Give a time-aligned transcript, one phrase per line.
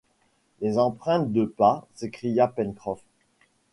[0.63, 1.85] Des empreintes de pas?
[1.93, 3.03] s’écria Pencroff